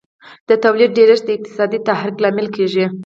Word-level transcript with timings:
د 0.47 0.49
تولید 0.63 0.91
ډېرښت 0.97 1.23
د 1.25 1.29
اقتصادي 1.37 1.79
تحرک 1.87 2.17
لامل 2.23 2.47
کیږي. 2.55 2.85